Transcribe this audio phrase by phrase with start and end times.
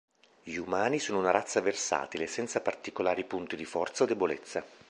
[0.41, 4.65] Gli umani sono una razza versatile, senza particolari punti di forza o debolezza.